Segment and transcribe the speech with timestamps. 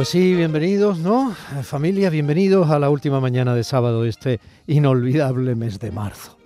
[0.00, 1.34] Pues sí, bienvenidos, ¿no?
[1.62, 6.38] Familia, bienvenidos a la última mañana de sábado, este inolvidable mes de marzo.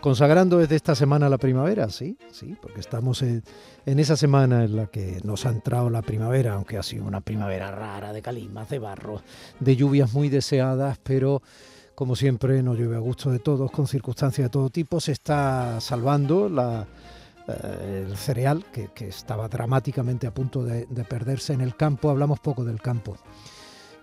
[0.00, 3.42] Consagrando desde esta semana la primavera, sí, sí, porque estamos en,
[3.84, 7.72] esa semana en la que nos ha entrado la primavera, aunque ha sido una primavera
[7.72, 9.22] rara, de calimas, de barro,
[9.58, 11.42] de lluvias muy deseadas, pero
[11.96, 15.80] como siempre no llueve a gusto de todos, con circunstancias de todo tipo, se está
[15.80, 16.86] salvando la,
[17.46, 22.10] eh, el cereal, que, estaba dramáticamente a punto de, perderse en el campo.
[22.10, 23.16] Hablamos poco del campo.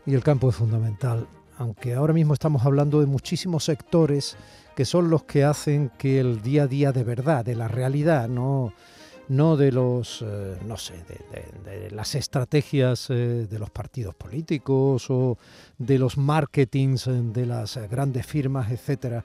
[0.06, 1.28] Y el campo es fundamental,
[1.58, 4.36] aunque ahora mismo estamos hablando de muchísimos sectores
[4.76, 8.28] que son los que hacen que el día a día de verdad, de la realidad,
[8.28, 8.74] no,
[9.28, 10.94] no de los, eh, no sé,
[11.64, 15.38] de, las estrategias eh, de los partidos políticos o
[15.78, 19.24] de los marketings de las grandes firmas, etcétera,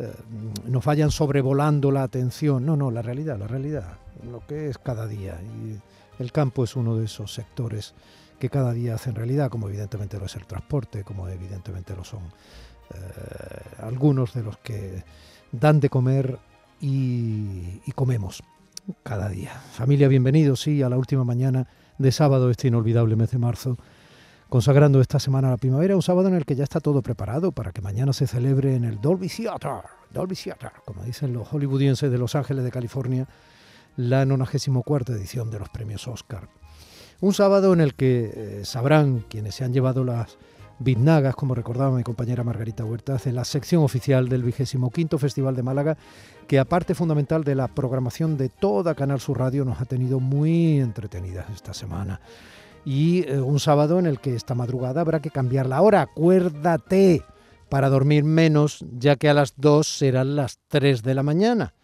[0.00, 0.14] eh,
[0.66, 2.64] nos vayan sobrevolando la atención.
[2.64, 3.98] No, no, la realidad, la realidad,
[4.30, 5.38] lo que es cada día.
[5.42, 5.78] Y
[6.22, 7.92] el campo es uno de esos sectores
[8.38, 12.20] que cada día hacen realidad, como evidentemente lo es el transporte, como evidentemente lo son
[12.20, 12.96] eh,
[13.82, 15.04] algunos de los que
[15.52, 16.38] dan de comer
[16.80, 18.42] y, y comemos
[19.02, 19.52] cada día.
[19.72, 23.76] Familia, bienvenidos, sí, a la última mañana de sábado, este inolvidable mes de marzo
[24.50, 27.70] consagrando esta semana la primavera, un sábado en el que ya está todo preparado para
[27.70, 32.18] que mañana se celebre en el Dolby Theater, Dolby Theater, como dicen los hollywoodienses de
[32.18, 33.28] Los Ángeles de California,
[33.96, 36.48] la 94 edición de los premios Oscar.
[37.20, 40.36] Un sábado en el que eh, sabrán quienes se han llevado las
[40.80, 45.62] biznagas, como recordaba mi compañera Margarita Huertas, en la sección oficial del 25 Festival de
[45.62, 45.96] Málaga,
[46.48, 50.80] que aparte fundamental de la programación de toda Canal Sur Radio nos ha tenido muy
[50.80, 52.20] entretenidas esta semana
[52.84, 56.02] y eh, un sábado en el que esta madrugada habrá que cambiar la hora.
[56.02, 57.24] Acuérdate
[57.68, 61.74] para dormir menos, ya que a las 2 serán las 3 de la mañana.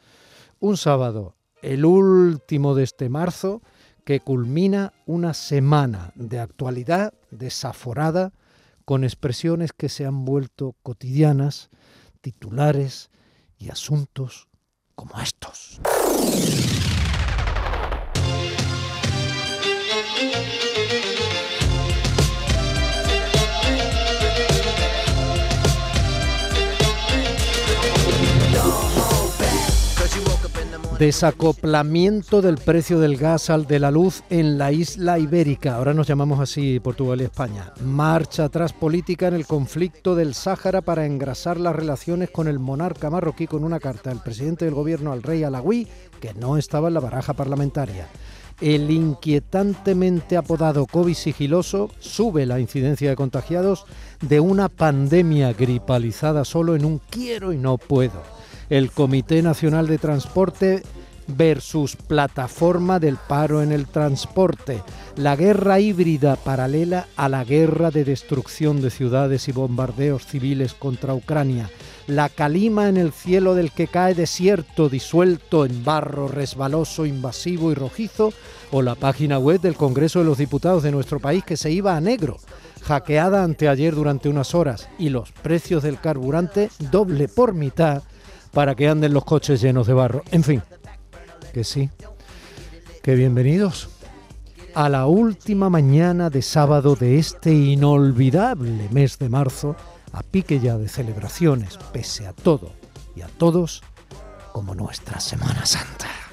[0.58, 3.62] Un sábado, el último de este marzo,
[4.05, 8.33] que culmina una semana de actualidad desaforada
[8.84, 11.70] con expresiones que se han vuelto cotidianas,
[12.20, 13.10] titulares
[13.59, 14.49] y asuntos
[14.94, 15.81] como estos.
[30.98, 35.76] Desacoplamiento del precio del gas al de la luz en la isla ibérica.
[35.76, 37.74] Ahora nos llamamos así Portugal y España.
[37.84, 43.10] Marcha atrás política en el conflicto del Sáhara para engrasar las relaciones con el monarca
[43.10, 45.86] marroquí con una carta del presidente del gobierno al rey Alagüí
[46.18, 48.08] que no estaba en la baraja parlamentaria.
[48.62, 53.84] El inquietantemente apodado COVID sigiloso sube la incidencia de contagiados
[54.22, 58.35] de una pandemia gripalizada solo en un quiero y no puedo
[58.71, 60.82] el Comité Nacional de Transporte
[61.28, 64.82] versus plataforma del paro en el transporte,
[65.16, 71.15] la guerra híbrida paralela a la guerra de destrucción de ciudades y bombardeos civiles contra
[71.15, 71.71] Ucrania,
[72.06, 77.75] la calima en el cielo del que cae desierto disuelto en barro resbaloso, invasivo y
[77.75, 78.32] rojizo,
[78.71, 81.97] o la página web del Congreso de los Diputados de nuestro país que se iba
[81.97, 82.38] a negro,
[82.82, 88.05] hackeada anteayer durante unas horas, y los precios del carburante doble por mitad
[88.56, 90.22] para que anden los coches llenos de barro.
[90.31, 90.62] En fin,
[91.53, 91.91] que sí,
[93.03, 93.91] que bienvenidos
[94.75, 99.77] a la última mañana de sábado de este inolvidable mes de marzo,
[100.11, 102.72] a pique ya de celebraciones, pese a todo
[103.15, 103.83] y a todos,
[104.55, 106.25] como nuestra Semana Santa.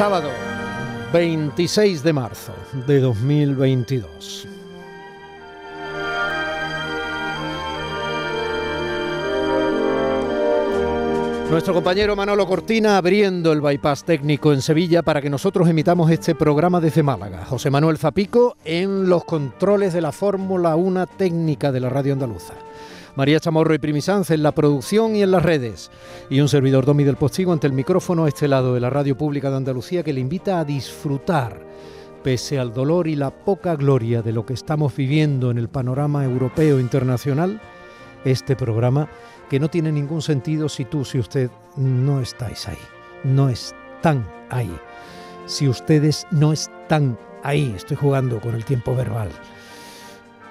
[0.00, 0.30] Sábado
[1.12, 2.54] 26 de marzo
[2.86, 4.48] de 2022.
[11.50, 16.34] Nuestro compañero Manolo Cortina abriendo el bypass técnico en Sevilla para que nosotros emitamos este
[16.34, 17.44] programa desde Málaga.
[17.44, 22.54] José Manuel Zapico en los controles de la Fórmula 1 técnica de la radio andaluza.
[23.20, 25.90] María Chamorro y Primisanz en la producción y en las redes.
[26.30, 29.14] Y un servidor Domi del Postigo ante el micrófono a este lado de la Radio
[29.14, 31.60] Pública de Andalucía que le invita a disfrutar,
[32.24, 36.24] pese al dolor y la poca gloria de lo que estamos viviendo en el panorama
[36.24, 37.60] europeo internacional,
[38.24, 39.06] este programa
[39.50, 42.78] que no tiene ningún sentido si tú, si usted no estáis ahí,
[43.24, 44.74] no están ahí.
[45.44, 49.28] Si ustedes no están ahí, estoy jugando con el tiempo verbal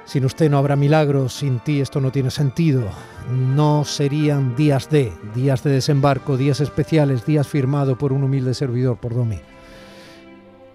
[0.10, 2.90] Sin usted no habrá milagros, sin ti esto no tiene sentido.
[3.30, 8.98] No serían días de, días de desembarco, días especiales, días firmado por un humilde servidor,
[8.98, 9.38] por Domi.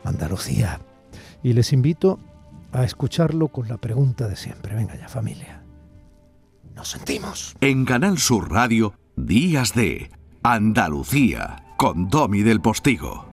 [0.04, 0.78] Andalucía.
[1.42, 2.20] Y les invito
[2.70, 4.76] a escucharlo con la pregunta de siempre.
[4.76, 5.64] Venga ya, familia.
[6.76, 7.56] Nos sentimos.
[7.60, 10.12] En Canal Sur Radio, Días de
[10.44, 13.32] Andalucía, con Domi del Postigo.